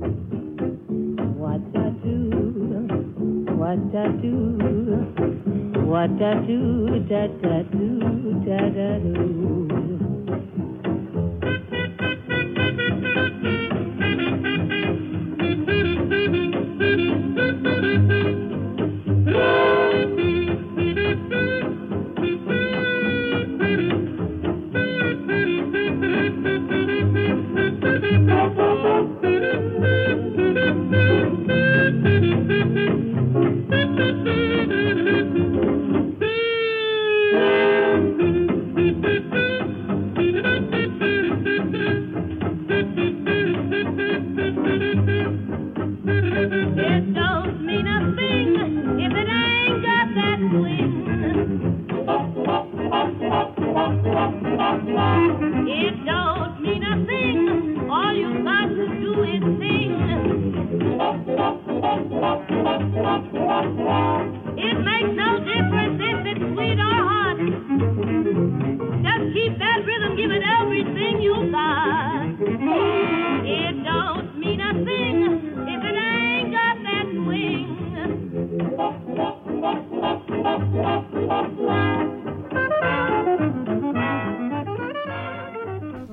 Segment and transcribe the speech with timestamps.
[0.00, 2.16] What I do,
[3.58, 4.34] what I do,
[5.84, 9.79] what I do, da da do, da da do.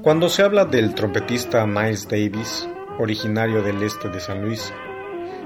[0.07, 2.65] Cuando se habla del trompetista Miles Davis,
[2.97, 4.73] originario del este de San Luis,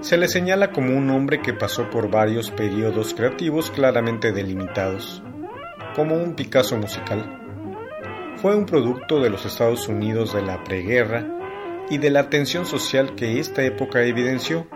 [0.01, 5.23] se le señala como un hombre que pasó por varios periodos creativos claramente delimitados,
[5.95, 7.41] como un Picasso musical.
[8.35, 11.25] Fue un producto de los Estados Unidos de la preguerra
[11.89, 14.67] y de la tensión social que esta época evidenció.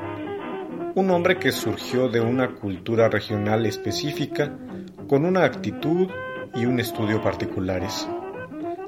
[0.95, 4.52] Un hombre que surgió de una cultura regional específica
[5.08, 6.09] con una actitud
[6.56, 8.08] y un estudio particulares.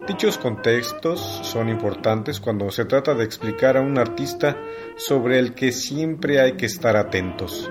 [0.07, 4.57] Dichos contextos son importantes cuando se trata de explicar a un artista
[4.95, 7.69] sobre el que siempre hay que estar atentos.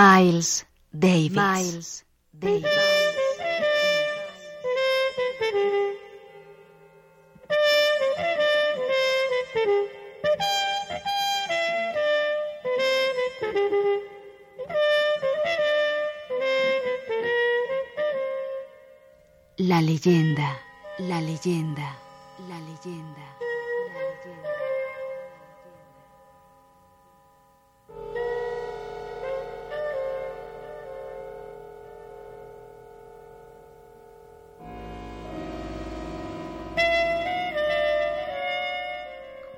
[0.00, 1.36] Miles Davis.
[1.36, 2.64] Miles Davis.
[19.58, 20.58] La leyenda,
[20.98, 21.98] la leyenda,
[22.48, 23.29] la leyenda,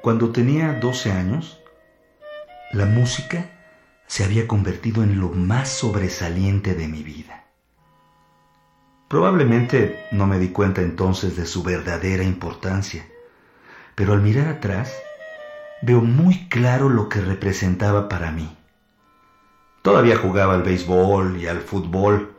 [0.02, 1.60] Cuando tenía 12 años,
[2.72, 3.50] la música
[4.08, 7.44] se había convertido en lo más sobresaliente de mi vida.
[9.06, 13.06] Probablemente no me di cuenta entonces de su verdadera importancia,
[13.94, 14.92] pero al mirar atrás
[15.82, 18.56] veo muy claro lo que representaba para mí.
[19.82, 22.34] Todavía jugaba al béisbol y al fútbol,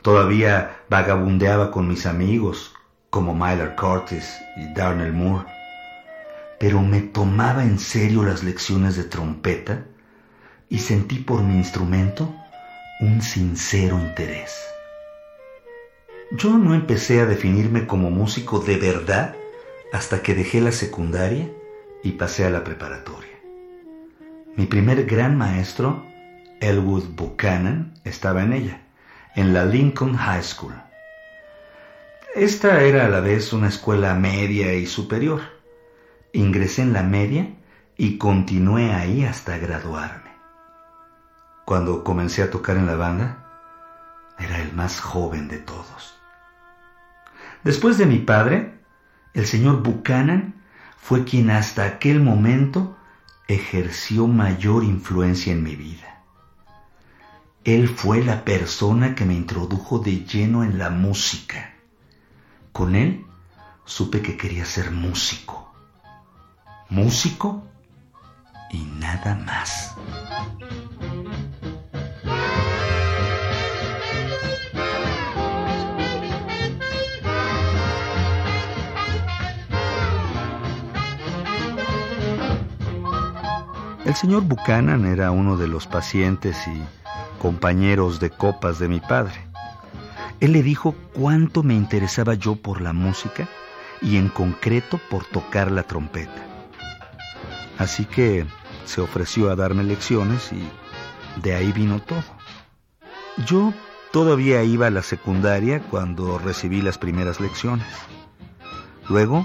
[0.00, 2.74] todavía vagabundeaba con mis amigos
[3.10, 5.44] como Myler Curtis y Darnell Moore,
[6.62, 9.84] pero me tomaba en serio las lecciones de trompeta
[10.68, 12.32] y sentí por mi instrumento
[13.00, 14.64] un sincero interés.
[16.30, 19.34] Yo no empecé a definirme como músico de verdad
[19.92, 21.50] hasta que dejé la secundaria
[22.04, 23.40] y pasé a la preparatoria.
[24.54, 26.06] Mi primer gran maestro,
[26.60, 28.82] Elwood Buchanan, estaba en ella,
[29.34, 30.74] en la Lincoln High School.
[32.36, 35.51] Esta era a la vez una escuela media y superior.
[36.32, 37.54] Ingresé en la media
[37.96, 40.30] y continué ahí hasta graduarme.
[41.64, 43.42] Cuando comencé a tocar en la banda,
[44.38, 46.18] era el más joven de todos.
[47.64, 48.80] Después de mi padre,
[49.34, 50.62] el señor Buchanan
[50.96, 52.96] fue quien hasta aquel momento
[53.46, 56.22] ejerció mayor influencia en mi vida.
[57.64, 61.74] Él fue la persona que me introdujo de lleno en la música.
[62.72, 63.24] Con él
[63.84, 65.71] supe que quería ser músico.
[66.92, 67.62] Músico
[68.70, 69.96] y nada más.
[84.04, 86.82] El señor Buchanan era uno de los pacientes y
[87.40, 89.40] compañeros de copas de mi padre.
[90.40, 93.48] Él le dijo cuánto me interesaba yo por la música
[94.02, 96.51] y en concreto por tocar la trompeta.
[97.82, 98.46] Así que
[98.84, 100.62] se ofreció a darme lecciones y
[101.42, 102.22] de ahí vino todo.
[103.44, 103.74] Yo
[104.12, 107.88] todavía iba a la secundaria cuando recibí las primeras lecciones.
[109.08, 109.44] Luego,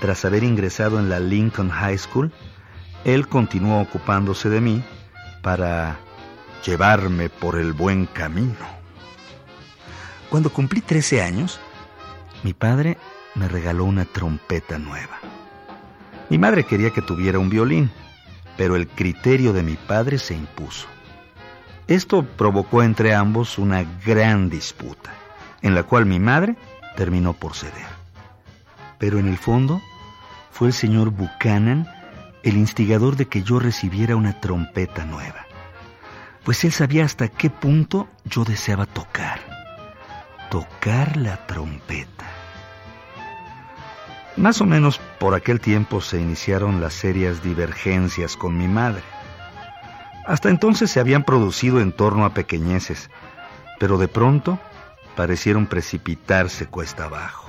[0.00, 2.32] tras haber ingresado en la Lincoln High School,
[3.04, 4.82] él continuó ocupándose de mí
[5.42, 5.98] para
[6.64, 8.56] llevarme por el buen camino.
[10.30, 11.60] Cuando cumplí 13 años,
[12.42, 12.96] mi padre
[13.34, 15.20] me regaló una trompeta nueva.
[16.28, 17.90] Mi madre quería que tuviera un violín,
[18.56, 20.88] pero el criterio de mi padre se impuso.
[21.86, 25.12] Esto provocó entre ambos una gran disputa,
[25.62, 26.56] en la cual mi madre
[26.96, 27.86] terminó por ceder.
[28.98, 29.80] Pero en el fondo
[30.50, 31.86] fue el señor Buchanan
[32.42, 35.46] el instigador de que yo recibiera una trompeta nueva,
[36.44, 39.40] pues él sabía hasta qué punto yo deseaba tocar,
[40.48, 42.35] tocar la trompeta.
[44.36, 49.02] Más o menos por aquel tiempo se iniciaron las serias divergencias con mi madre.
[50.26, 53.10] Hasta entonces se habían producido en torno a pequeñeces,
[53.78, 54.58] pero de pronto
[55.16, 57.45] parecieron precipitarse cuesta abajo.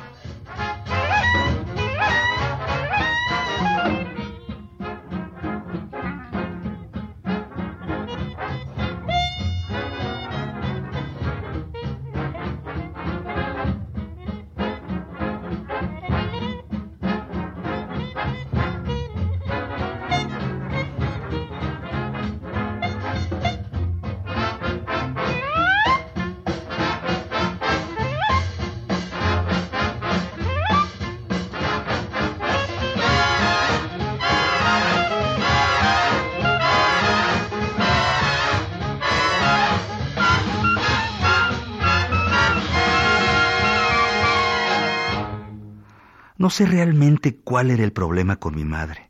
[46.47, 49.09] No sé realmente cuál era el problema con mi madre,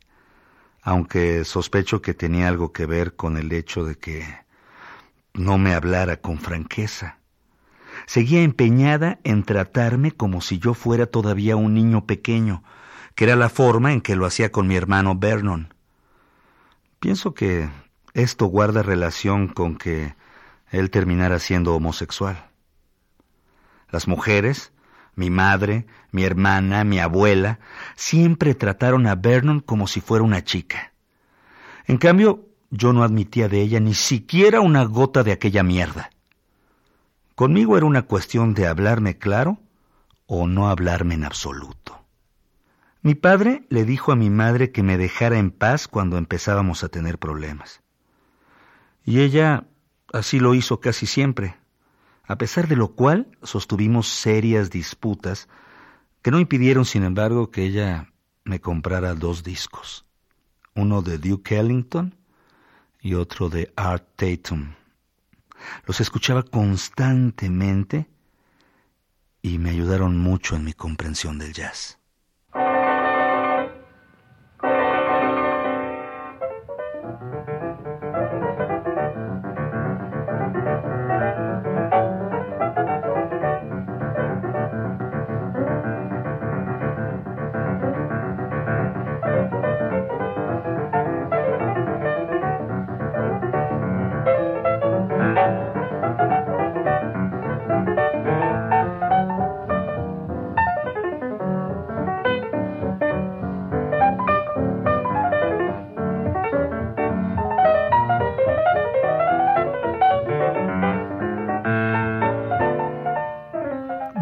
[0.82, 4.26] aunque sospecho que tenía algo que ver con el hecho de que
[5.34, 7.20] no me hablara con franqueza.
[8.06, 12.64] Seguía empeñada en tratarme como si yo fuera todavía un niño pequeño,
[13.14, 15.72] que era la forma en que lo hacía con mi hermano Vernon.
[16.98, 17.68] Pienso que
[18.14, 20.16] esto guarda relación con que
[20.72, 22.48] él terminara siendo homosexual.
[23.90, 24.72] Las mujeres,
[25.18, 27.58] mi madre, mi hermana, mi abuela,
[27.96, 30.92] siempre trataron a Vernon como si fuera una chica.
[31.86, 36.10] En cambio, yo no admitía de ella ni siquiera una gota de aquella mierda.
[37.34, 39.58] Conmigo era una cuestión de hablarme claro
[40.26, 42.04] o no hablarme en absoluto.
[43.02, 46.88] Mi padre le dijo a mi madre que me dejara en paz cuando empezábamos a
[46.88, 47.80] tener problemas.
[49.04, 49.64] Y ella
[50.12, 51.57] así lo hizo casi siempre
[52.28, 55.48] a pesar de lo cual sostuvimos serias disputas
[56.20, 58.12] que no impidieron, sin embargo, que ella
[58.44, 60.04] me comprara dos discos,
[60.74, 62.14] uno de Duke Ellington
[63.00, 64.74] y otro de Art Tatum.
[65.86, 68.06] Los escuchaba constantemente
[69.40, 71.97] y me ayudaron mucho en mi comprensión del jazz.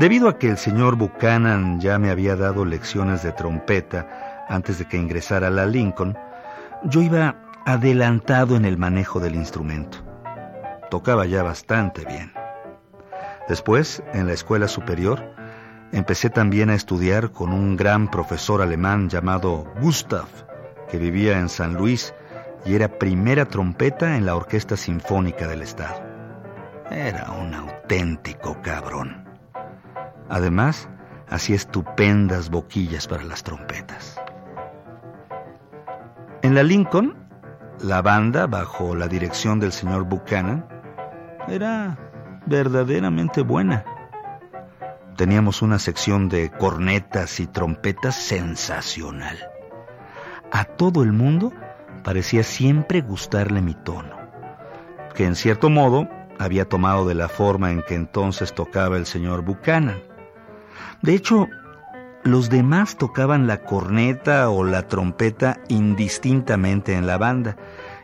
[0.06, 4.86] Debido a que el señor Buchanan ya me había dado lecciones de trompeta antes de
[4.86, 6.16] que ingresara a la Lincoln,
[6.84, 7.34] yo iba
[7.64, 9.98] adelantado en el manejo del instrumento.
[10.92, 12.32] Tocaba ya bastante bien.
[13.48, 15.34] Después, en la escuela superior,
[15.90, 20.28] empecé también a estudiar con un gran profesor alemán llamado Gustav,
[20.88, 22.14] que vivía en San Luis
[22.64, 26.00] y era primera trompeta en la Orquesta Sinfónica del Estado.
[26.92, 29.25] Era un auténtico cabrón.
[30.28, 30.88] Además,
[31.28, 34.20] hacía estupendas boquillas para las trompetas.
[36.42, 37.16] En la Lincoln,
[37.82, 40.66] la banda, bajo la dirección del señor Buchanan,
[41.48, 41.98] era
[42.46, 43.84] verdaderamente buena.
[45.16, 49.38] Teníamos una sección de cornetas y trompetas sensacional.
[50.52, 51.52] A todo el mundo
[52.04, 54.14] parecía siempre gustarle mi tono,
[55.14, 59.42] que en cierto modo había tomado de la forma en que entonces tocaba el señor
[59.42, 59.98] Buchanan.
[61.02, 61.48] De hecho,
[62.24, 67.56] los demás tocaban la corneta o la trompeta indistintamente en la banda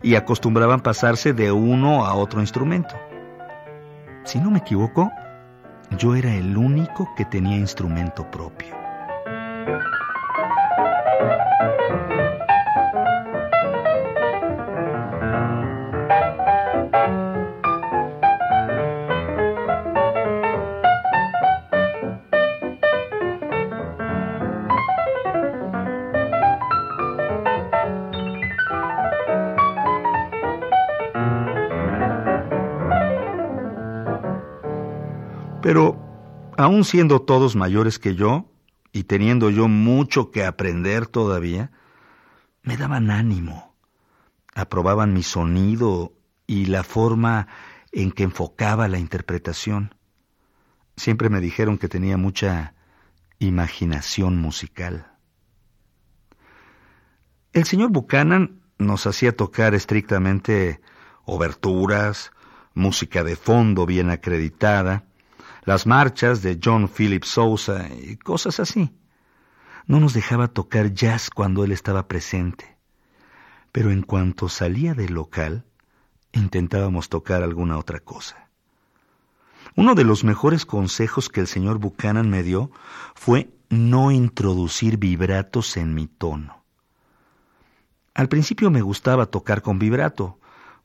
[0.02, 2.94] y acostumbraban pasarse de uno a otro instrumento.
[4.24, 5.10] Si no me equivoco,
[5.98, 8.82] yo era el único que tenía instrumento propio.
[35.72, 38.52] Pero, aun siendo todos mayores que yo,
[38.92, 41.70] y teniendo yo mucho que aprender todavía,
[42.62, 43.74] me daban ánimo,
[44.54, 46.12] aprobaban mi sonido
[46.46, 47.48] y la forma
[47.90, 49.94] en que enfocaba la interpretación.
[50.98, 52.74] Siempre me dijeron que tenía mucha
[53.38, 55.06] imaginación musical.
[57.54, 60.82] El señor Buchanan nos hacía tocar estrictamente
[61.24, 62.30] oberturas,
[62.74, 65.06] música de fondo bien acreditada,
[65.64, 68.90] las marchas de John Philip Sousa y cosas así.
[69.86, 72.76] No nos dejaba tocar jazz cuando él estaba presente.
[73.72, 75.64] Pero en cuanto salía del local,
[76.32, 78.48] intentábamos tocar alguna otra cosa.
[79.74, 82.70] Uno de los mejores consejos que el señor Buchanan me dio
[83.14, 86.62] fue no introducir vibratos en mi tono.
[88.14, 90.38] Al principio me gustaba tocar con vibrato,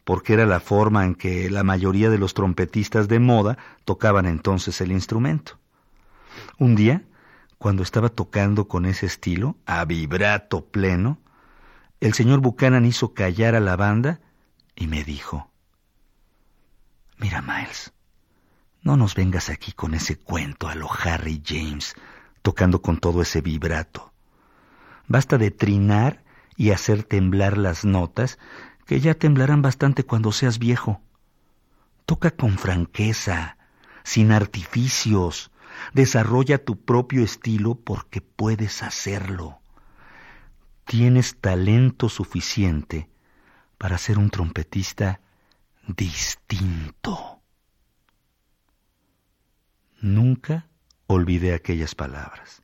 [0.07, 4.79] porque era la forma en que la mayoría de los trompetistas de moda tocaban entonces
[4.79, 5.59] el instrumento.
[6.57, 7.03] Un día,
[7.57, 11.19] cuando estaba tocando con ese estilo, a vibrato pleno,
[11.99, 14.21] el señor Buchanan hizo callar a la banda
[14.77, 15.51] y me dijo,
[17.17, 17.91] Mira, Miles,
[18.83, 21.95] no nos vengas aquí con ese cuento a lo Harry James,
[22.43, 24.13] tocando con todo ese vibrato.
[25.09, 26.23] Basta de trinar
[26.55, 28.39] y hacer temblar las notas
[28.88, 31.01] que ya temblarán bastante cuando seas viejo.
[32.06, 33.58] Toca con franqueza,
[34.03, 35.51] sin artificios.
[35.94, 39.60] Desarrolla tu propio estilo porque puedes hacerlo.
[40.86, 43.10] Tienes talento suficiente
[43.77, 45.20] para ser un trompetista
[45.86, 47.41] distinto.
[50.00, 50.70] Nunca
[51.08, 52.62] olvidé aquellas palabras,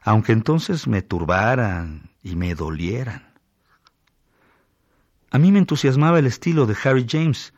[0.00, 3.29] aunque entonces me turbaran y me dolieran.
[5.30, 7.54] A mí me entusiasmaba el estilo de Harry James,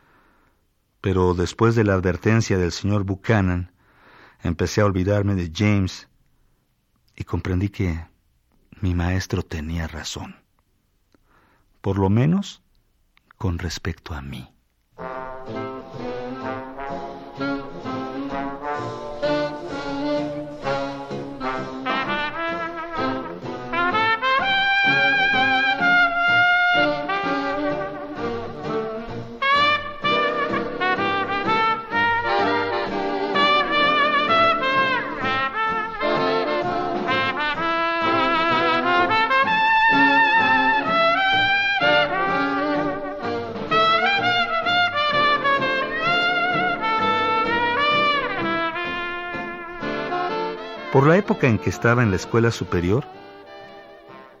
[1.01, 3.71] pero después de la advertencia del señor Buchanan,
[4.43, 6.07] empecé a olvidarme de James
[7.15, 8.05] y comprendí que
[8.79, 10.35] mi maestro tenía razón,
[11.81, 12.61] por lo menos
[13.37, 14.52] con respecto a mí.
[51.23, 53.05] Época en que estaba en la escuela superior,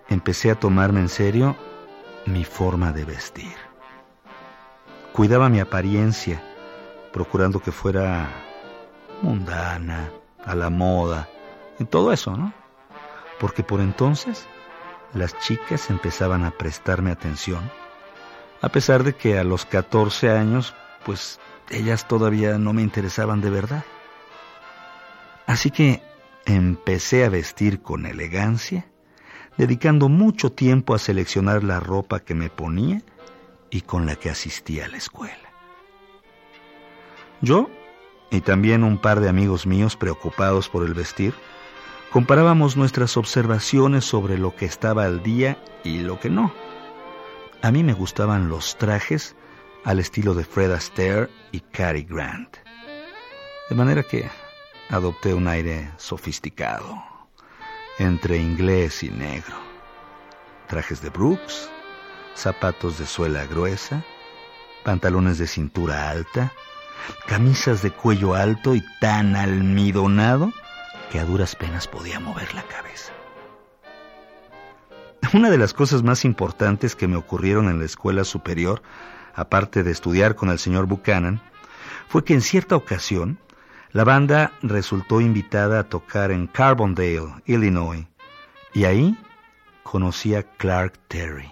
[0.09, 1.55] empecé a tomarme en serio
[2.25, 3.55] mi forma de vestir.
[5.13, 6.43] Cuidaba mi apariencia,
[7.13, 8.27] procurando que fuera
[9.21, 10.11] mundana,
[10.43, 11.29] a la moda,
[11.79, 12.51] y todo eso, ¿no?
[13.39, 14.45] Porque por entonces
[15.13, 17.71] las chicas empezaban a prestarme atención,
[18.61, 20.73] a pesar de que a los 14 años,
[21.05, 23.85] pues ellas todavía no me interesaban de verdad.
[25.47, 26.01] Así que
[26.45, 28.87] Empecé a vestir con elegancia,
[29.57, 33.01] dedicando mucho tiempo a seleccionar la ropa que me ponía
[33.69, 35.53] y con la que asistía a la escuela.
[37.41, 37.69] Yo
[38.33, 41.35] y también un par de amigos míos preocupados por el vestir,
[42.11, 46.51] comparábamos nuestras observaciones sobre lo que estaba al día y lo que no.
[47.61, 49.35] A mí me gustaban los trajes
[49.83, 52.57] al estilo de Fred Astaire y Cary Grant.
[53.69, 54.27] De manera que
[54.93, 57.03] adopté un aire sofisticado,
[57.97, 59.55] entre inglés y negro.
[60.67, 61.69] Trajes de Brooks,
[62.35, 64.03] zapatos de suela gruesa,
[64.83, 66.53] pantalones de cintura alta,
[67.27, 70.53] camisas de cuello alto y tan almidonado
[71.11, 73.13] que a duras penas podía mover la cabeza.
[75.33, 78.83] Una de las cosas más importantes que me ocurrieron en la escuela superior
[79.33, 81.41] aparte de estudiar con el señor Buchanan,
[82.07, 83.39] fue que en cierta ocasión
[83.93, 88.07] la banda resultó invitada a tocar en Carbondale, Illinois,
[88.73, 89.15] y ahí
[89.83, 91.51] conocí a Clark Terry,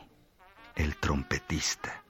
[0.75, 2.03] el trompetista.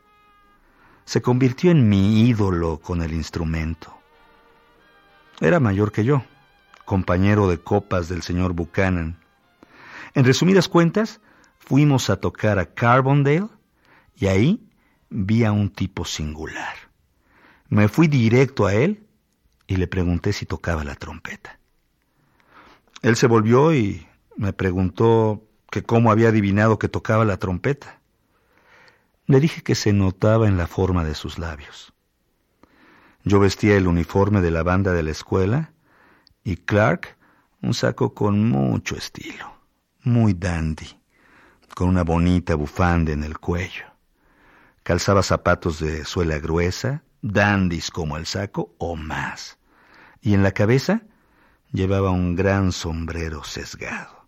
[1.04, 3.94] Se convirtió en mi ídolo con el instrumento.
[5.42, 6.24] Era mayor que yo,
[6.86, 9.20] compañero de copas del señor Buchanan.
[10.14, 11.20] En resumidas cuentas,
[11.60, 13.50] fuimos a tocar a Carbondale
[14.16, 14.66] y ahí
[15.10, 16.76] vi a un tipo singular.
[17.68, 19.06] Me fui directo a él
[19.68, 21.60] y le pregunté si tocaba la trompeta.
[23.02, 28.02] Él se volvió y me preguntó que cómo había adivinado que tocaba la trompeta.
[29.26, 31.94] Le dije que se notaba en la forma de sus labios.
[33.24, 35.74] Yo vestía el uniforme de la banda de la escuela
[36.44, 37.18] y Clark
[37.62, 39.54] un saco con mucho estilo,
[40.04, 41.00] muy dandy,
[41.76, 43.86] con una bonita bufanda en el cuello.
[44.84, 49.58] Calzaba zapatos de suela gruesa, dandis como el saco o más.
[50.22, 51.04] Y en la cabeza
[51.72, 54.28] llevaba un gran sombrero sesgado.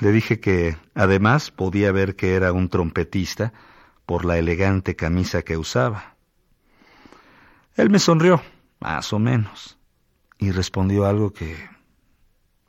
[0.00, 3.52] Le dije que además podía ver que era un trompetista
[4.06, 6.16] por la elegante camisa que usaba.
[7.74, 8.42] Él me sonrió,
[8.80, 9.78] más o menos,
[10.38, 11.56] y respondió algo que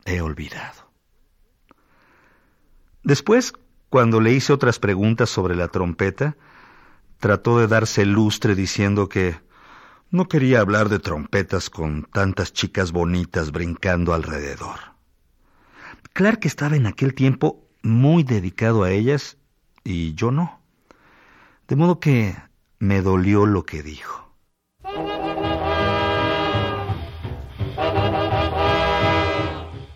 [0.05, 0.89] he olvidado.
[3.03, 3.53] Después,
[3.89, 6.35] cuando le hice otras preguntas sobre la trompeta,
[7.19, 9.39] trató de darse lustre diciendo que
[10.09, 14.79] no quería hablar de trompetas con tantas chicas bonitas brincando alrededor.
[16.13, 19.37] Clark estaba en aquel tiempo muy dedicado a ellas
[19.83, 20.61] y yo no.
[21.67, 22.35] De modo que
[22.79, 24.33] me dolió lo que dijo.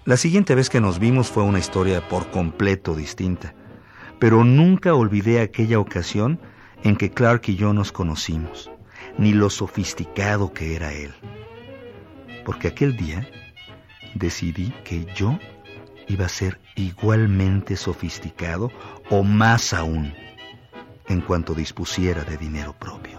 [0.05, 3.55] La siguiente vez que nos vimos fue una historia por completo distinta
[4.23, 6.39] pero nunca olvidé aquella ocasión
[6.83, 8.69] en que Clark y yo nos conocimos,
[9.17, 11.13] ni lo sofisticado que era él.
[12.45, 13.27] Porque aquel día
[14.15, 15.39] decidí que yo
[16.07, 18.69] iba a ser igualmente sofisticado
[19.09, 20.13] o más aún
[21.07, 23.17] en cuanto dispusiera de dinero propio.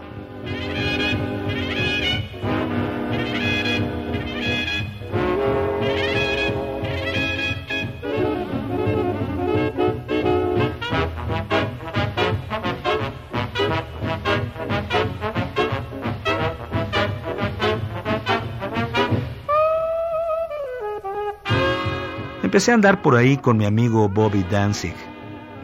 [22.55, 24.95] Empecé a andar por ahí con mi amigo Bobby Danzig.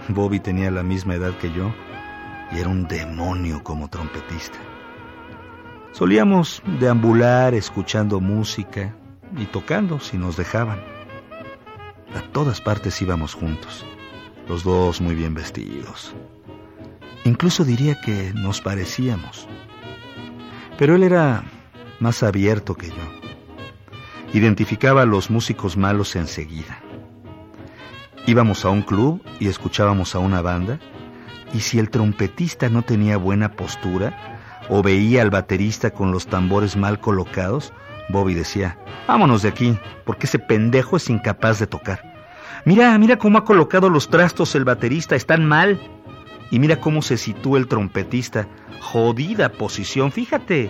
[0.09, 1.73] Bobby tenía la misma edad que yo
[2.51, 4.57] y era un demonio como trompetista.
[5.93, 8.93] Solíamos deambular escuchando música
[9.37, 10.81] y tocando si nos dejaban.
[12.13, 13.85] A todas partes íbamos juntos,
[14.49, 16.13] los dos muy bien vestidos.
[17.23, 19.47] Incluso diría que nos parecíamos.
[20.77, 21.45] Pero él era
[22.01, 23.21] más abierto que yo.
[24.33, 26.80] Identificaba a los músicos malos enseguida.
[28.27, 30.79] Íbamos a un club y escuchábamos a una banda,
[31.53, 36.77] y si el trompetista no tenía buena postura o veía al baterista con los tambores
[36.77, 37.73] mal colocados,
[38.09, 42.01] Bobby decía, vámonos de aquí, porque ese pendejo es incapaz de tocar.
[42.63, 45.79] Mira, mira cómo ha colocado los trastos el baterista, están mal.
[46.51, 48.47] Y mira cómo se sitúa el trompetista.
[48.81, 50.69] Jodida posición, fíjate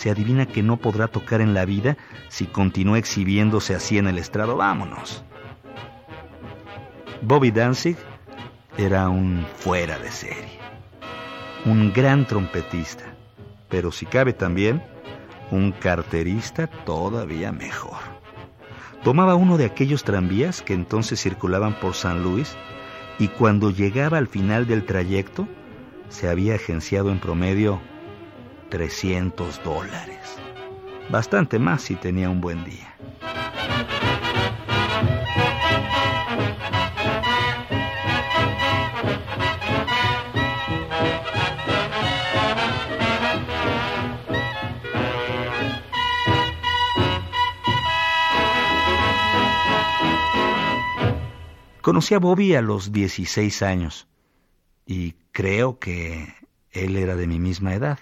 [0.00, 4.16] se adivina que no podrá tocar en la vida si continúa exhibiéndose así en el
[4.16, 4.56] estrado.
[4.56, 5.24] Vámonos.
[7.22, 7.96] Bobby Danzig
[8.78, 10.58] era un fuera de serie,
[11.66, 13.04] un gran trompetista,
[13.68, 14.82] pero si cabe también,
[15.50, 17.98] un carterista todavía mejor.
[19.04, 22.56] Tomaba uno de aquellos tranvías que entonces circulaban por San Luis
[23.18, 25.46] y cuando llegaba al final del trayecto
[26.08, 27.80] se había agenciado en promedio
[28.70, 30.38] 300 dólares.
[31.10, 32.94] Bastante más si tenía un buen día.
[51.82, 54.06] Conocí a Bobby a los 16 años
[54.84, 56.34] y creo que
[56.72, 57.98] él era de mi misma edad.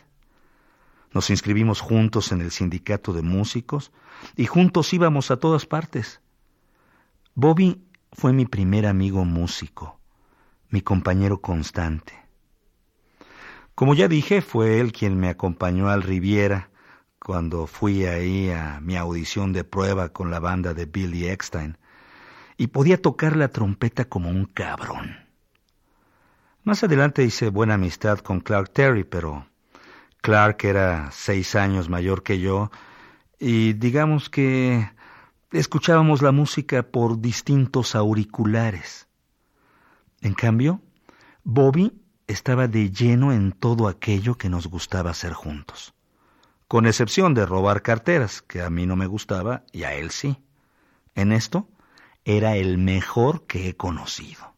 [1.12, 3.92] Nos inscribimos juntos en el sindicato de músicos
[4.36, 6.20] y juntos íbamos a todas partes.
[7.36, 7.80] Bobby
[8.12, 10.00] fue mi primer amigo músico,
[10.70, 12.14] mi compañero constante.
[13.76, 16.68] Como ya dije, fue él quien me acompañó al Riviera
[17.20, 21.78] cuando fui ahí a mi audición de prueba con la banda de Billy Eckstein
[22.58, 25.16] y podía tocar la trompeta como un cabrón.
[26.64, 29.46] Más adelante hice buena amistad con Clark Terry, pero
[30.20, 32.70] Clark era seis años mayor que yo
[33.38, 34.90] y digamos que
[35.52, 39.06] escuchábamos la música por distintos auriculares.
[40.20, 40.82] En cambio,
[41.44, 45.94] Bobby estaba de lleno en todo aquello que nos gustaba hacer juntos,
[46.66, 50.42] con excepción de robar carteras, que a mí no me gustaba y a él sí.
[51.14, 51.68] En esto,
[52.30, 54.54] era el mejor que he conocido.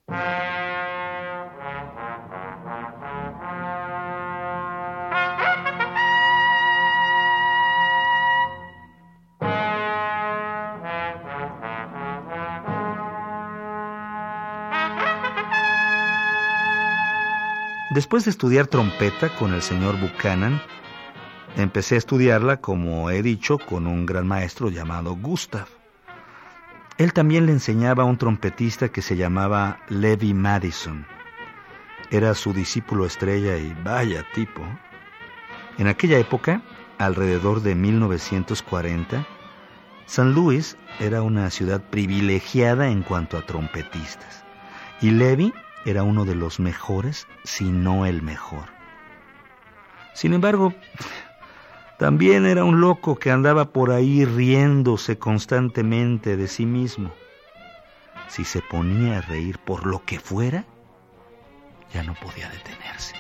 [17.95, 20.61] Después de estudiar trompeta con el señor Buchanan,
[21.57, 25.80] empecé a estudiarla, como he dicho, con un gran maestro llamado Gustav.
[27.01, 31.07] Él también le enseñaba a un trompetista que se llamaba Levi Madison.
[32.11, 34.61] Era su discípulo estrella y vaya tipo.
[35.79, 36.61] En aquella época,
[36.99, 39.27] alrededor de 1940,
[40.05, 44.45] San Luis era una ciudad privilegiada en cuanto a trompetistas,
[45.01, 45.55] y Levi
[45.87, 48.67] era uno de los mejores, si no el mejor.
[50.13, 50.75] Sin embargo,
[52.01, 57.15] también era un loco que andaba por ahí riéndose constantemente de sí mismo.
[58.27, 60.65] Si se ponía a reír por lo que fuera,
[61.93, 63.17] ya no podía detenerse.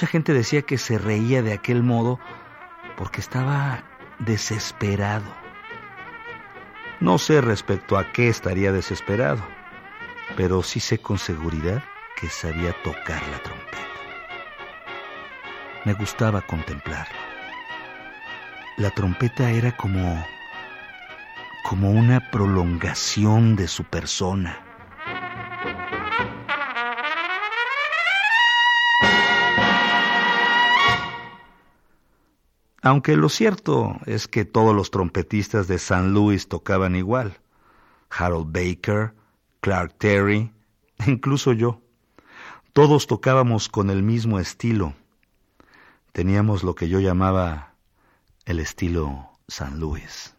[0.00, 2.18] Mucha gente decía que se reía de aquel modo
[2.96, 3.84] porque estaba
[4.18, 5.30] desesperado.
[7.00, 9.46] No sé respecto a qué estaría desesperado,
[10.38, 11.84] pero sí sé con seguridad
[12.18, 13.76] que sabía tocar la trompeta.
[15.84, 17.18] Me gustaba contemplarlo.
[18.78, 20.26] La trompeta era como
[21.62, 24.69] como una prolongación de su persona
[32.82, 37.38] Aunque lo cierto es que todos los trompetistas de San Luis tocaban igual.
[38.10, 39.14] Harold Baker,
[39.60, 40.52] Clark Terry,
[41.06, 41.82] incluso yo.
[42.72, 44.94] Todos tocábamos con el mismo estilo.
[46.12, 47.74] Teníamos lo que yo llamaba
[48.46, 50.34] el estilo San Luis.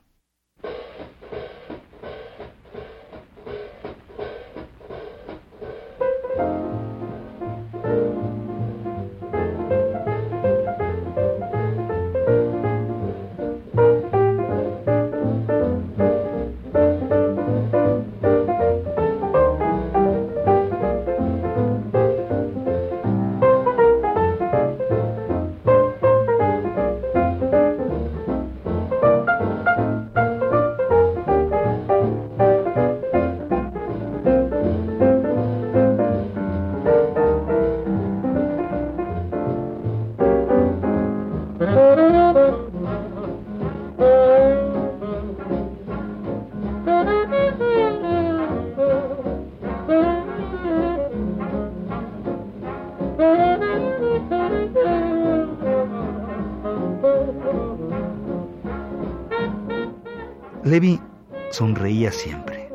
[60.72, 61.02] Levi
[61.50, 62.70] sonreía siempre.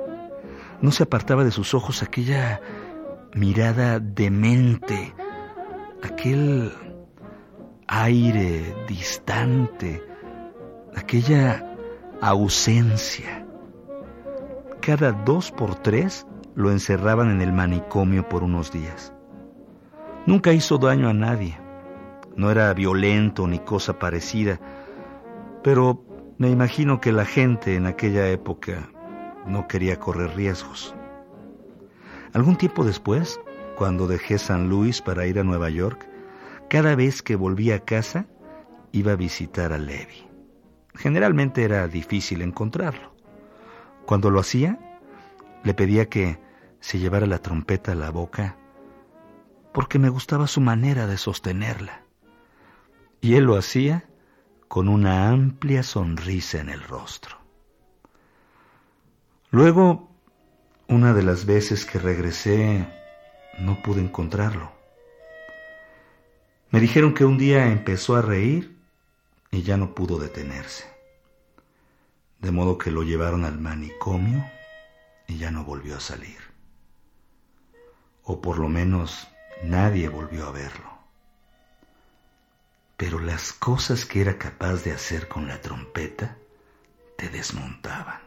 [0.83, 2.61] No se apartaba de sus ojos aquella
[3.35, 5.15] mirada demente,
[6.03, 6.75] aquel
[7.87, 10.05] aire distante,
[10.95, 11.75] aquella
[12.21, 13.47] ausencia.
[14.83, 19.15] Cada dos por tres lo encerraban en el manicomio por unos días.
[20.27, 21.59] Nunca hizo daño a nadie.
[22.37, 24.61] No era violento ni cosa parecida,
[25.63, 26.06] pero
[26.39, 28.91] me imagino que la gente en aquella época
[29.47, 30.95] no quería correr riesgos.
[32.33, 33.41] Algún tiempo después,
[33.77, 36.07] cuando dejé San Luis para ir a Nueva York,
[36.69, 38.27] cada vez que volvía a casa
[38.93, 40.27] iba a visitar a Levi.
[40.95, 43.15] Generalmente era difícil encontrarlo.
[44.05, 45.01] Cuando lo hacía,
[45.65, 46.39] le pedía que
[46.81, 48.57] se llevara la trompeta a la boca
[49.73, 52.03] porque me gustaba su manera de sostenerla.
[53.21, 54.09] Y él lo hacía
[54.69, 57.37] con una amplia sonrisa en el rostro.
[59.51, 60.11] Luego,
[60.89, 62.87] una de las veces que regresé,
[63.59, 64.73] no pude encontrarlo.
[66.71, 68.77] Me dijeron que un día empezó a reír
[69.51, 70.85] y ya no pudo detenerse.
[72.41, 74.45] De modo que lo llevaron al manicomio
[75.27, 76.39] y ya no volvió a salir.
[78.23, 79.29] O por lo menos
[79.63, 80.96] nadie volvió a verlo.
[82.97, 86.39] Pero las cosas que era capaz de hacer con la trompeta
[87.17, 88.21] te desmontaban.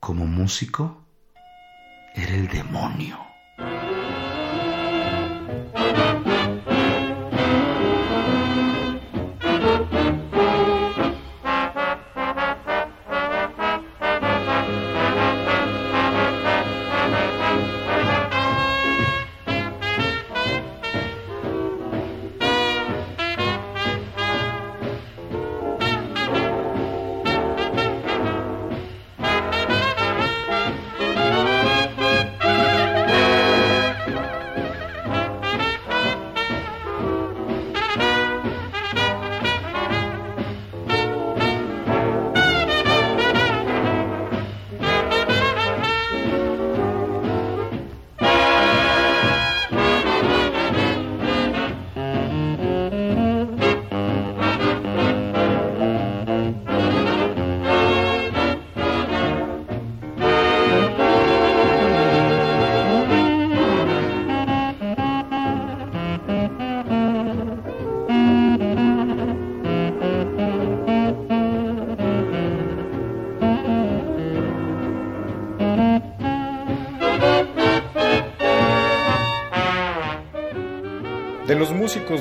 [0.00, 1.02] Como músico,
[2.14, 3.18] era el demonio.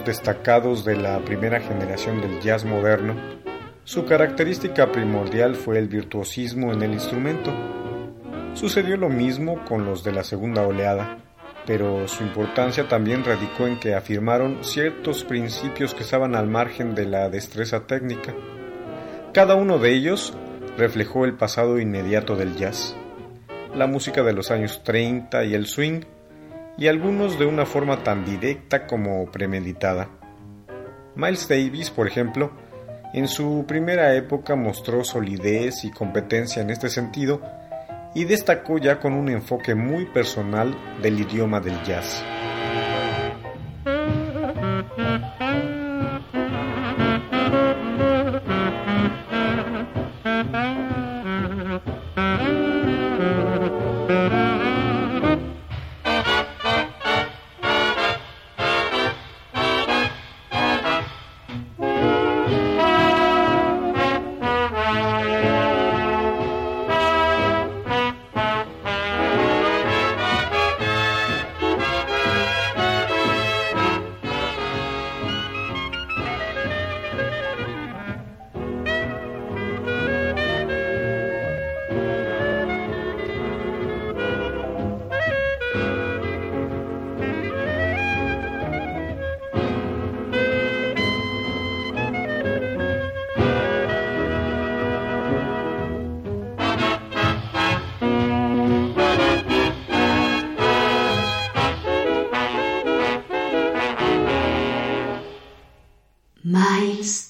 [0.03, 3.15] Destacados de la primera generación del jazz moderno,
[3.85, 7.53] su característica primordial fue el virtuosismo en el instrumento.
[8.55, 11.19] Sucedió lo mismo con los de la segunda oleada,
[11.67, 17.05] pero su importancia también radicó en que afirmaron ciertos principios que estaban al margen de
[17.05, 18.33] la destreza técnica.
[19.33, 20.33] Cada uno de ellos
[20.77, 22.95] reflejó el pasado inmediato del jazz,
[23.75, 26.01] la música de los años 30 y el swing,
[26.77, 30.09] y algunos de una forma tan directa como premeditada.
[31.15, 32.51] Miles Davis, por ejemplo,
[33.13, 37.41] en su primera época mostró solidez y competencia en este sentido
[38.13, 42.23] y destacó ya con un enfoque muy personal del idioma del jazz.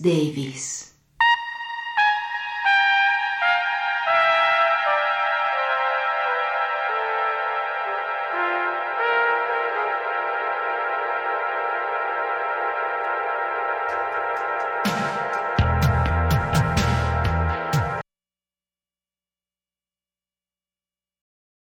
[0.06, 0.85] Davis